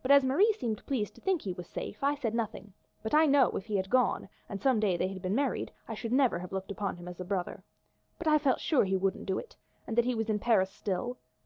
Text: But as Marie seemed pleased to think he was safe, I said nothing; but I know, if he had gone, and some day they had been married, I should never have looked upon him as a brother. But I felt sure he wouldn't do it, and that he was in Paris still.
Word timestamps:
But 0.00 0.10
as 0.12 0.24
Marie 0.24 0.54
seemed 0.54 0.86
pleased 0.86 1.14
to 1.16 1.20
think 1.20 1.42
he 1.42 1.52
was 1.52 1.66
safe, 1.66 2.02
I 2.02 2.14
said 2.14 2.34
nothing; 2.34 2.72
but 3.02 3.12
I 3.12 3.26
know, 3.26 3.50
if 3.50 3.66
he 3.66 3.76
had 3.76 3.90
gone, 3.90 4.30
and 4.48 4.62
some 4.62 4.80
day 4.80 4.96
they 4.96 5.08
had 5.08 5.20
been 5.20 5.34
married, 5.34 5.70
I 5.86 5.92
should 5.94 6.10
never 6.10 6.38
have 6.38 6.52
looked 6.52 6.70
upon 6.70 6.96
him 6.96 7.06
as 7.06 7.20
a 7.20 7.24
brother. 7.26 7.62
But 8.16 8.28
I 8.28 8.38
felt 8.38 8.60
sure 8.60 8.84
he 8.84 8.96
wouldn't 8.96 9.26
do 9.26 9.38
it, 9.38 9.56
and 9.86 9.94
that 9.98 10.06
he 10.06 10.14
was 10.14 10.30
in 10.30 10.38
Paris 10.38 10.70
still. 10.70 11.18